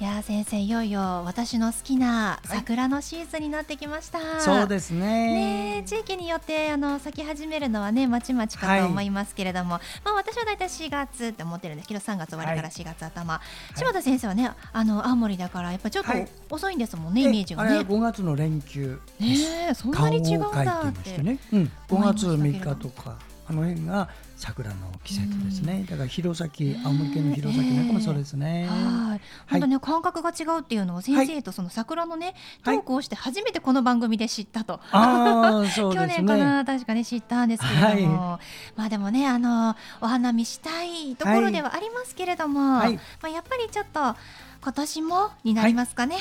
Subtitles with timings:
[0.00, 5.80] いや先生いよいよ私の好きな桜のシーズンになってきました、はい、そうですね。
[5.80, 13.42] ね地域によってあの咲き始めるのはねまちまちかと思いますけれども、はい、まあ私はだいたい4月って思ってるんですけど3月終わりから4月頭、は
[13.74, 16.12] い、柴田先生はねあの青森だからやっぱちょっと
[16.48, 17.76] 遅いんですもんね、イメージがね。
[17.76, 21.18] あ5月の連休ねそんなに違うんだって。
[21.18, 23.18] ね、うん、5月3日とか
[23.50, 24.08] あの辺が
[24.40, 24.74] 桜の
[25.04, 25.84] 季節ですね。
[25.88, 26.50] だから弘前、
[26.82, 28.66] 青森県の弘前なんかもそうですね。
[28.66, 29.20] はい。
[29.50, 34.80] 本当ね、感覚が違うっていうのを先生とその桜のね、トークをして初めてこの番組で知ったと。
[34.90, 38.40] 去年かな、確かに知ったんですけれども、
[38.76, 42.88] まあでもね、あのお花見したいところではありますけれども、まあ
[43.28, 44.16] やっぱりちょっと
[44.62, 46.16] 今年もになりますかね。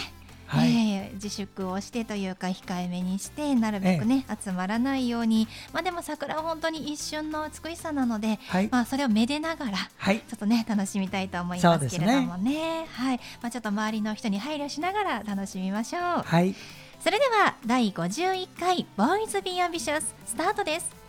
[0.50, 16.02] はい、えー、自粛をしてというか控えめにしてなるべくね、え集まらないように、まあ、でも桜は本当に一瞬の美しさなので、はい、まあ、それをめでながら、はい、ちょっとね楽しみたいと思いますけれどもね、ね、はいまあ、ちょっと周りの人に配慮しながら楽しみましょう。
[16.02, 16.56] はい、
[17.00, 21.00] それでは第51回ボーイズビーアンビシャススタートです。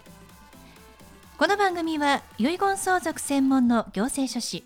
[1.41, 4.63] この番組は遺言相続専門の行政書士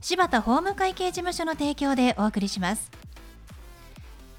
[0.00, 2.90] 柴田法務会計事務所の提供でお送りします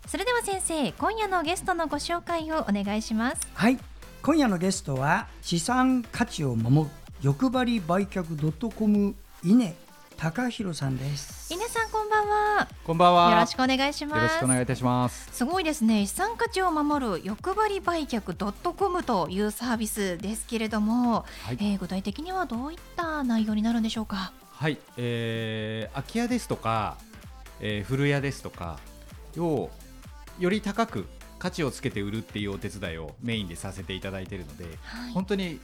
[0.08, 3.46] それでは先生今夜のゲストのご紹介をお願いします。
[3.54, 3.78] はい。
[4.22, 9.74] 今夜のゲストは資産価値を守る欲張り売却 .com 稲
[10.16, 11.54] 高弘さんです。
[11.54, 12.70] 稲さんこんばんは。
[12.86, 13.32] こんばんは。
[13.32, 14.18] よろしくお願いします。
[14.18, 15.30] よろしくお願いいたします。
[15.34, 16.06] すごいですね。
[16.06, 18.34] 資産価値を守る欲張り売却
[18.74, 24.32] .com というサービスですけれども、はい、えー、具体的にはどういった内容になるんでしょうか？
[24.54, 26.96] はい、えー、空き家ですとか、
[27.60, 28.80] えー、古屋ですとか
[29.38, 29.70] を
[30.40, 31.06] より高く
[31.40, 35.60] 価値をつけて売るっていうお手伝いをメインでさせていただいているので、はい、本当に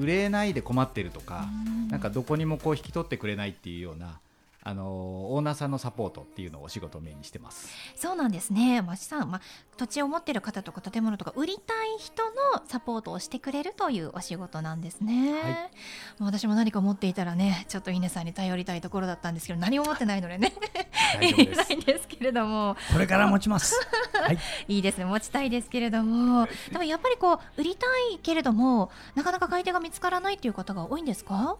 [0.00, 1.46] 売れないで困ってるとか
[1.90, 4.20] なんかどこにもこう引き取ってくれないっていうような
[4.68, 7.68] あのオーナーさんのサポートっていうのをお仕事メインにしてます。
[7.94, 8.82] そうなんですね。
[8.82, 9.40] 町さん、まあ、
[9.76, 12.32] 土地を持ってる方とか建物とか売りたい人の
[12.66, 15.70] サポートをしてくれるというお仕事なんですね、はい、
[16.18, 20.52] 私も何か持っていたらねちょっと稲さんに頼りたいところだったんですけど何も持ってないのでね。
[21.20, 22.76] 言えないんですけれども。
[22.92, 23.80] これから持ちます、
[24.20, 25.04] はい、いいですね。
[25.04, 26.48] 持ちたいですけれども。
[26.72, 31.56] でもやっぱりこう売りたいけれどもなかなか買い手が見つからないという方が多いんですか？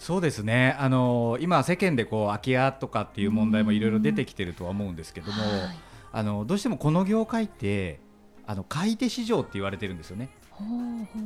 [0.00, 0.74] そうですね。
[0.78, 5.34] あの今、世間でこう空き家とかっていう問題もいろいろ出てきてるとは思うんですけども、
[6.10, 8.00] あのどうしてもこの業界って
[8.46, 10.30] あの買い手市場って言われてるんですよね。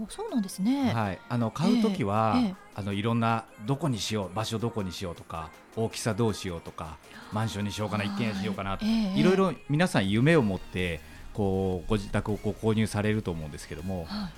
[0.08, 0.92] そうなんですね。
[0.92, 6.98] はい、あの買うときは、えーえー、あのいろんなどこにしよう、場所どこにしようとか、大きさどうしようとか、
[7.32, 11.00] マンションにしようかな、一軒家しようかないろいろ皆さん夢を持って
[11.32, 14.32] こうご自宅をこう購入されると思うんですけども、はい、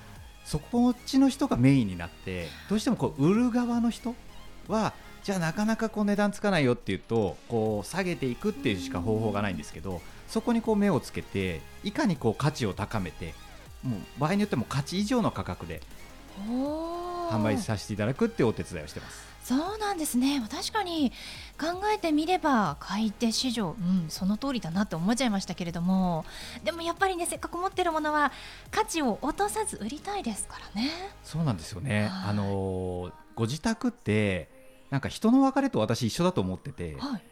[0.45, 4.15] そこっちの人がメインになって、どうしてもこう売る側の人
[4.73, 13.35] はじゃあなかなかこう値段つかないよっていうとこう下げていくっていうしか方法がないんですけどそこにこう目をつけていかにこう価値を高めて
[13.83, 15.81] もう場合によっても価値以上の価格で
[16.47, 19.27] 販売させていただくっていうお手伝いをしてます。
[19.43, 20.43] そうなんですね。
[20.51, 21.13] 確かに
[21.57, 26.25] 考えてみれば買い手市場、うん、その通りだなって思っちゃいましたけれども
[26.65, 28.33] でもやっぱりねせっかく持ってるものは
[28.73, 30.91] 価値を落とさず売りたいですからね。
[31.23, 34.56] そうなんですよね、あのご自宅って
[34.91, 37.23] なんか人の別れと私一緒だと思ってて、はい、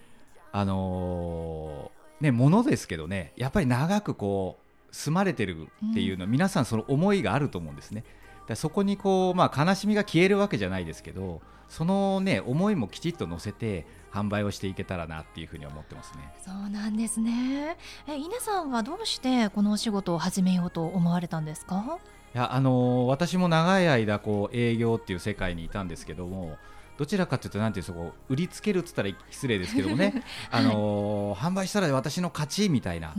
[0.53, 8.05] あのー、ね物ですけどねやっぱり長くこう住まれてるっていうの、うん、皆さんその思いがあると思うんですね。
[8.47, 16.33] だそこにこう、まあ、悲しみが消えるわけじゃないですけどその、ね、思いもきちっと乗せて販売をしていけたらなっていうふうに思ってますね。
[16.45, 17.77] そうなんですね。
[18.07, 21.99] え、稲さんはどうしてこのお仕事を始めようと思われたんですか？
[22.35, 26.59] いやあのー、私も長い間こう営業っていう世界にいたんですけども
[26.97, 33.15] どちらかというとなんていうそこ売りつけるっつったら失礼ですけどもね、 あのー、販売したら私の勝ちみたいな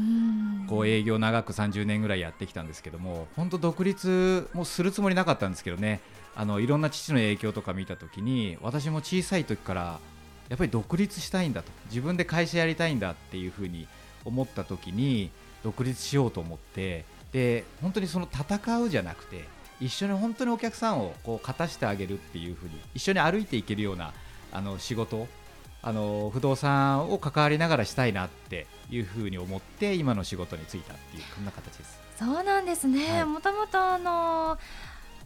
[0.68, 6.00] こう営業長く30年ぐらいやってきたんですけども本当独立もするつもりなかったんですけどね。
[6.38, 10.00] あのいろんな父の影響とか見た時に私も小さい時から
[10.50, 11.72] やっぱり独立したいんだと。
[11.90, 13.88] 自分で会社やりたいんだっていうふうに
[14.26, 15.32] 思った時に
[15.64, 19.46] 独立しようと思ってで本当にその戦うじゃなくて
[19.80, 24.14] 一緒に本当にお客さんをこう勝たしてあげるっていうふうに一緒に歩いていけるような
[24.52, 25.28] あの仕事
[25.82, 32.00] あの不動産を関わりながらしたいなっていうふうに思って今の仕事に就いたっていうこんな形です。
[32.18, 33.24] そうなんですね。
[33.26, 34.58] もともとあの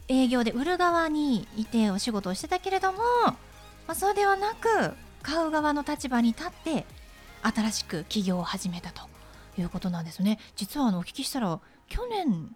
[0.08, 3.36] 営業で売る側にいてお仕事をしてたけれども、ま
[3.88, 4.92] あ、そうではなく
[5.22, 6.84] 買う側の立場に立って
[7.42, 9.02] 新しく起業を始めたと
[9.58, 10.38] いうことなんですね。
[10.56, 11.58] 実はあのお聞きしたら
[11.88, 12.54] 去年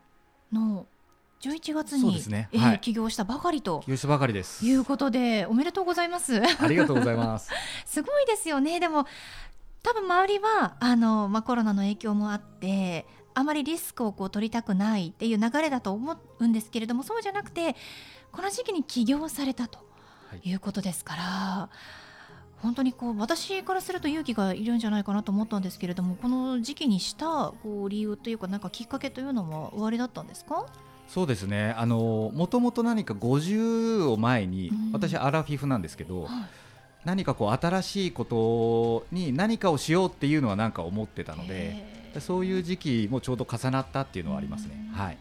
[0.52, 0.86] の
[1.50, 3.80] 11月に、ねはい、えー、起業したばかりと。
[3.80, 4.64] 起業したばかりです。
[4.64, 6.40] いうことでおめでとうございます。
[6.40, 7.50] ありがとうございます。
[7.84, 8.80] すごいですよね。
[8.80, 9.06] でも
[9.82, 17.76] 多分周りはあの、まあ、コロナの影響もあってあまりリスクをこう取りたくないっていう流れだと思うんですけれどもそうじゃなくて
[18.32, 19.80] この時期に起業されたと
[20.42, 20.54] い。
[20.54, 30.66] うことですから、はい、本当にこう私からすると勇気がいるんじゃないかなと思ったんですけれどもこの時期にしたこう理由というかなんかきっかけというのはおありだったんですか？
[31.08, 31.74] そうですね。
[31.76, 36.30] あのもともと何か50を前に、うん、私アラフィフなんですけど、はい、
[37.04, 44.90] 何かこう新しいことに何かをしようっていうのは何か思ってたのでそういう時期もちょうど重なったっていうのはありますね。
[44.92, 45.18] はい、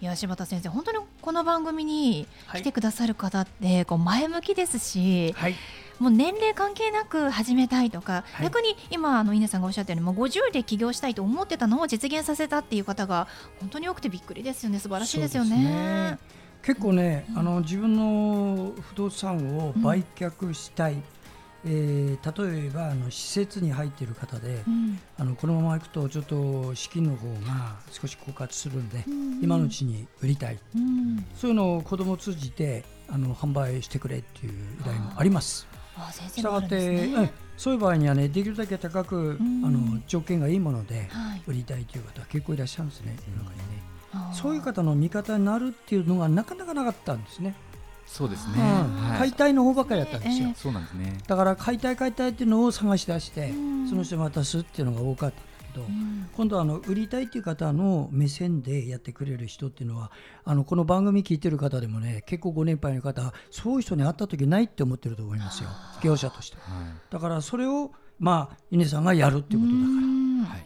[0.00, 5.54] いや柴田先生本当にこの番組に来てくださる方ってこう前向きですし、はい、
[6.02, 13.28] もう年齢関係なく始めたいとか、はい、逆に今あの稲さんがおっしゃったようにもう50で起業したいと思ってたのを実現させたっていう方が
[13.60, 14.80] 本当に多くてびっくりですよね。
[14.80, 16.18] 素晴らしいですよね。
[16.62, 21.02] 結構ね、うん、あの自分の不動産を売却したい、うん
[21.64, 35.66] えー、例えばあの施設に入っている方で、うん、あのこのままいくとちょっと資金の方が少し枯渇するんで、うん、今のうちに売りたい、うん、そういうのを子どもを通じてあの販売してくれっていう依頼もあります。
[36.34, 41.08] したがって、うん、そういう場合にはねできるだけ高く、あの条件がいいもので
[41.46, 43.82] 売りたいという方は結構いらっしゃるんですね、世の中にね。
[44.34, 47.54] そういう方の味方になるっていうのがなかなかなかったんですね。
[48.06, 51.16] そうですね、うん、解体の方ばっかりだったんですよ、えー、そうなんですね。
[51.26, 53.54] だから解体解体っていうのを探し出して、
[53.88, 55.86] その人に渡すっていうのが多かったけど、
[56.36, 60.10] 今度はあの売りたいっていう方の目線でやってくれる人っていうのは
[60.44, 65.70] あのこの番組聞いてる方でもね結構ご年配の方そういう人に会った時ないって思ってると思いますよ。
[66.02, 70.12] 業者として、はい、だからそれをまあ稲さんがやるっていうことだから。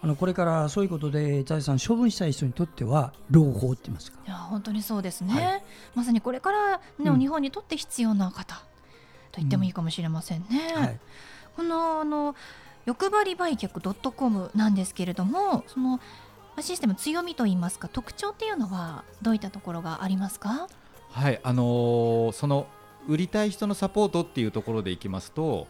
[0.02, 4.18] あのこれからそういうことで財産処分したい人にとっては朗報って言いますか。
[4.26, 5.62] いや本当にそうですね、はい、
[5.94, 8.62] まさにこれからね、うん、日本にとって必要な方と
[9.36, 10.72] 言ってもいいかもしれませんね。
[10.76, 10.82] うん。
[10.82, 11.00] はい、
[11.56, 12.34] このあの
[12.86, 16.00] 欲張り売却 .com なんですけれどもその
[16.60, 20.68] システム強みといいますか特徴っていうのはどういったところがありますか？
[21.10, 22.66] はいあのー、その
[23.08, 25.66] 売りたい人のサポートっていうところでいきますと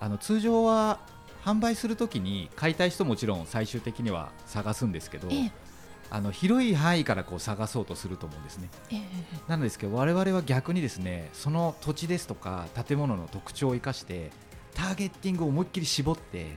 [0.00, 1.00] あの通常は
[1.44, 5.52] 販売するときに買いたい人もちろん最終的には探すんですけど、ええ、
[6.10, 8.68] あの広い範囲からこう探そうとすると思うんですね。
[8.92, 9.00] え、
[9.48, 14.30] なんですけど我々は逆にですねその土地ですとか建物の特徴を生かして
[14.78, 16.56] ターゲッティングを思いっきり絞って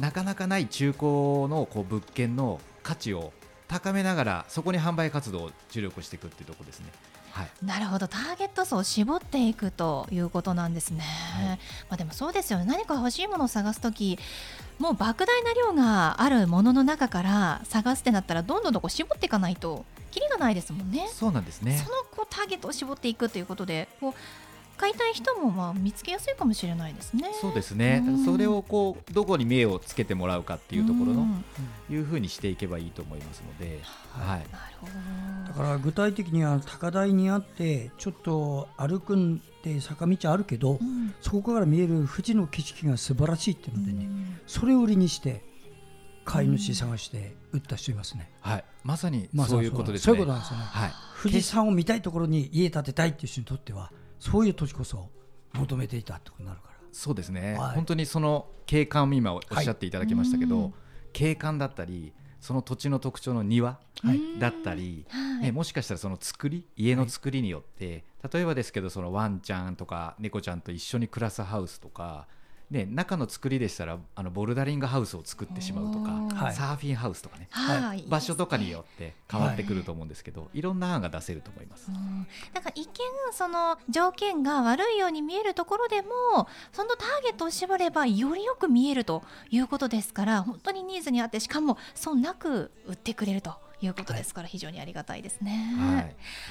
[0.00, 1.02] なかなかない中古
[1.48, 3.32] のこう物件の価値を
[3.68, 6.86] 高めながらそこに販売活動を注力していくっていうところですね。
[7.30, 8.08] はい、なるほど。
[8.08, 11.02] ターゲット層を絞っていくということなんですね、
[11.34, 11.58] はい、
[11.90, 12.64] まあ、でもそうですよね。
[12.64, 14.18] 何か欲しいものを探す時
[14.78, 21.08] もう莫大な量があるものの中から探すってなったらどんどんどこ絞っていかないときりがないですもんね。
[21.12, 21.76] そうなんですね。
[21.76, 24.14] そのこうターゲットを絞っていくということでこう
[24.76, 27.30] 買いたい人もまあ見つけやすいかもしれないですね。
[27.40, 28.04] そうですね。
[28.06, 31.44] うん、それをこうどこに目をつけてもらうかっていうところの、うん、
[31.94, 33.80] いうふうにしていけばいいと思いますので、
[34.10, 34.38] はい。
[34.38, 34.46] なる
[34.80, 34.92] ほど。
[35.48, 44.08] だから具体的には高台にあってちょっと歩くんで坂道あるけど、うん、そこから見える富士の景色が素晴らしいっていうのでね、
[44.46, 45.42] それを売りにして
[46.24, 48.30] 買い主探して売った人いますね。
[48.40, 48.64] はい。
[48.84, 50.04] まさにそういうことですね。
[50.04, 50.64] そういうことなんですよね。
[50.64, 50.92] はい。
[51.22, 53.90] 富士山を見たいところに家建てたいっていう人にとっては。
[54.18, 55.10] そういう土地こそ
[55.54, 56.76] 求めていたってことになるから。
[56.92, 60.72] そうですね、はい、本当にその景観を今おっしゃっていただきましたけど、はい、
[61.12, 63.78] 景観だったりその土地の特徴の庭
[64.38, 72.28] だったり、はい、もしかしたらその作り家の作りによって、例えばですけどそのワンちゃんとか猫ちゃんと一緒に暮らすハウスとか
[72.68, 81.88] ね、中の作りでしたらあのボルダリングハウスを作ってしまうとかサーフィンハウスとかね、はい、場所とかによって変わってくると思うんですけど、はい、いろんな案が出せると思います。
[82.52, 82.92] なんか一見
[83.32, 86.08] その条件が悪いように見えるところでも
[86.72, 93.54] そのターゲットを絞ればよりよく見えるということですから本当にニーズに合ってしかも損なく売ってくれると。
[93.82, 95.76] いうことですから、非常にありがたいですね。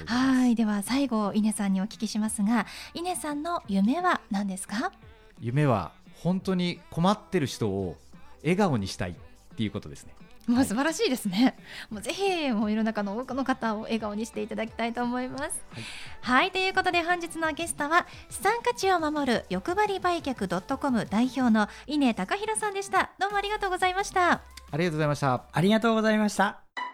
[0.08, 4.92] はい、はいでは最後稲さんにお聞きしますが、稲さんの夢は何ですか？
[5.40, 5.92] 夢は
[6.22, 7.98] 本当に困ってる人を
[8.42, 9.16] 笑顔にしたいっ
[9.56, 10.14] ていうことですね。
[10.48, 11.58] もう素晴らしいですね。
[11.90, 15.44] もうぜひもう世の中の多くの方を笑顔にしていただきたいと思います。
[15.44, 15.84] はい、
[16.22, 23.12] はい、ということで本日のゲストは資産価値を守る欲張り売却ドットコム代表の稲高弘さんでした。
[23.20, 24.44] どうもありがとうございました。
[24.72, 25.44] ありがとうございました。
[25.52, 26.85] ありがとうございました。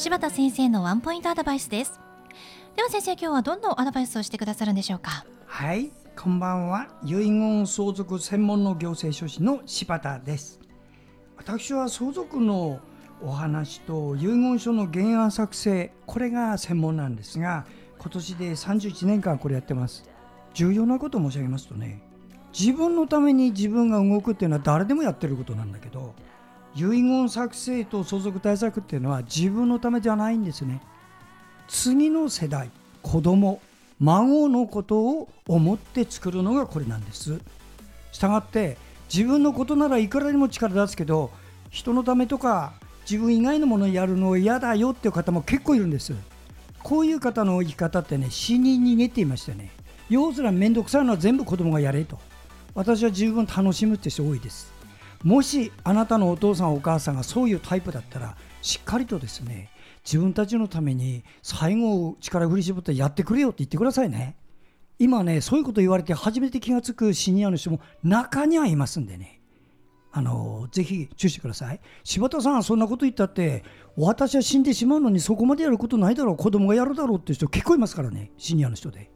[0.00, 2.00] 柴田先生のワンポイントアドバイスです。
[2.74, 5.26] では先生今日はどんなアドバイスをしてくださるんでしょうか？
[5.44, 6.88] はいこんばんは。
[7.04, 10.58] 遺言相続専門の行政書士の柴田です。
[11.36, 12.80] 私は相続の
[13.20, 17.66] お話と遺言書の原案作成これが専門なんですが
[17.98, 20.08] 今年で31年間これやってます。
[20.54, 22.00] 重要なことを申し上げますとね
[22.58, 26.14] 自分のために自分が動くっていうのは誰でもやってることなんだけど
[26.74, 30.80] 遺言作成と相続対策っていうのは自分のためじゃないんですね。
[31.68, 32.70] 次の世代
[33.02, 33.60] 子供
[33.98, 37.40] 孫のことを思って作るのがこれなんです。
[38.12, 38.76] したがって
[39.12, 41.30] 自分のことならいくらにも力出すけど
[41.70, 42.72] 人のためとか
[43.08, 46.14] 自分以外のものをやるの嫌だよっていう方も結構いるんです。
[46.82, 49.70] こういう方の生き方ってね死に逃げていましてね。
[50.08, 52.18] 要するに面倒くさいのは全部子供がやれと。
[52.74, 54.79] 私は十分楽しむって人多いです。
[55.22, 59.70] もしあなたのお父さんお母さんがそういうタイプだったらしっかりとですね
[60.04, 64.36] 自分たちのために最後力振り絞ってやってくれよって言ってくださいね。
[64.98, 69.40] 今ねそういうこと言われて初めて気が付くシニアの人も中にはいますんでね。
[70.12, 71.80] あのぜひ注意してください。
[72.02, 73.62] 柴田さんそんなこと言ったって
[73.96, 79.10] 私は死んでしまうのにそこまでやることないだろう子供がやるだろうっていう人結構いますからねシニアの人で。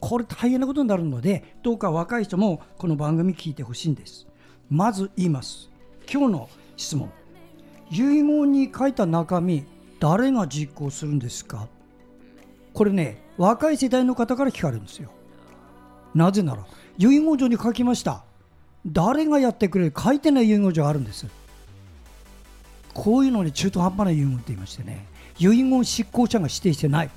[0.00, 4.29] これ大変なことになるのでどうか若い人もこの番組聞いてほしいんです。
[4.70, 5.68] まず言います。
[6.08, 7.10] 今日の質問。
[7.90, 9.64] 遺言に書いた中身
[9.98, 11.66] 誰が実行するんですか？
[12.72, 15.10] これね若い世代の方から聞かれるんですよ。
[16.14, 16.64] なぜなら
[16.98, 18.22] 遺言状に書きました。
[18.86, 19.94] 誰がやってくれる？
[19.98, 21.26] 書いてない遺言状あるんです。
[22.94, 25.04] こういうのに中途半端な遺言って言いましてね。
[25.40, 27.10] 遺言執行者が指定してない。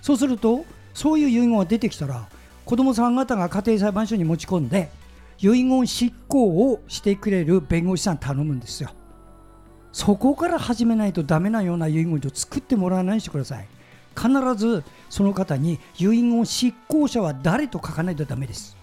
[0.00, 2.28] そうするとそういう遺言が出てきたら
[2.64, 4.90] 子どもさん方が家庭裁判所に持ち込んで
[5.38, 8.90] 遺言執行をしてくれる弁護士さん頼むんですよ。
[9.92, 13.68] そこから始めないとダメなような遺言書を作ってもらわないようにしてください。
[14.14, 18.76] 必ずその方に遺言執行者は誰と書かないとダメです。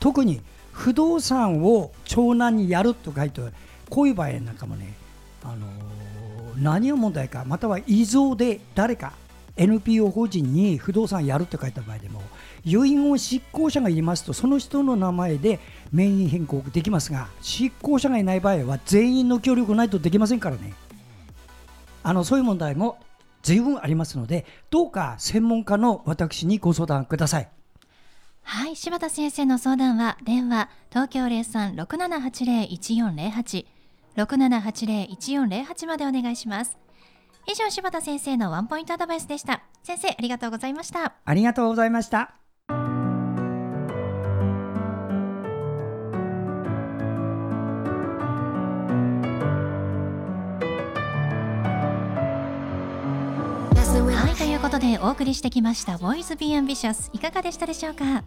[0.00, 0.40] 特に
[0.72, 3.40] 不動産を長男にやると書いて
[3.90, 4.94] こういう場合なんかもね、
[5.42, 9.12] あのー、何が問題かまたは遺贈で誰か
[9.56, 12.22] NPO 法人に不動産やるって書いた場合でも
[12.64, 15.60] 遺言執行者がいますとその人の名前で
[15.92, 20.74] 名義変更できますが執行者がいない場合は全員の協力ないとできませんからね。
[22.02, 22.98] あのそういう問題も
[23.42, 27.48] 随分ありますのでどうか専門家の私にご相談ください。
[28.42, 33.66] はい柴田先生の相談は電話東京0367801408
[34.16, 36.76] 6780-1408までお願いします。
[37.46, 39.62] 以上柴田先生のワンポイントアドバイスでした。
[39.82, 41.14] 先生ありがとうございました。
[41.24, 42.34] ありがとうございました
[54.10, 58.24] はいということでお送りしてきました「Boys Be Ambitious」いかがでしたでしょうか？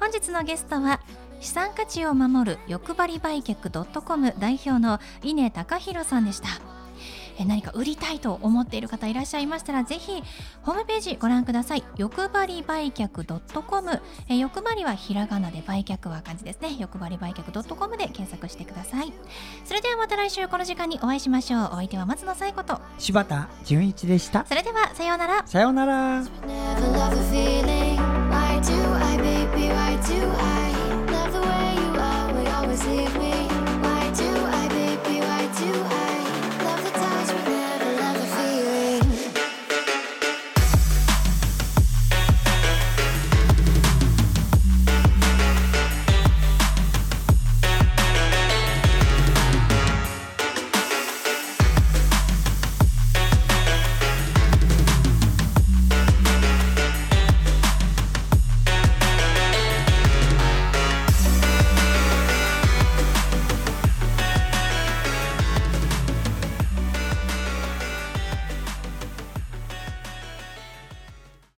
[0.00, 1.00] 本日のゲストは
[1.40, 6.73] 資産価値を守る欲張り売却 .com 代表の稲隆弘さんでした。
[7.38, 10.22] え何か売りたいと思っている方いらっしゃいましたらぜひ
[10.62, 11.84] ホームページご覧ください。
[11.96, 13.08] 欲張り売却
[13.62, 16.76] .com え欲張りはひらがなで売却は漢字ですね。
[16.78, 19.12] 欲張り売却 .com で検索してください。
[19.64, 21.64] それではまた来週この時間にお会いしましょう。
[21.64, 22.80] お相手は松野紗友子と。
[22.98, 24.44] 柴田純一でした。
[24.46, 25.46] それではさようなら。
[25.46, 26.22] さようなら。
[28.34, 29.68] Why do I, baby?
[29.68, 30.72] Why do I?
[31.12, 32.32] Love the way you are?
[32.34, 33.23] We always leave.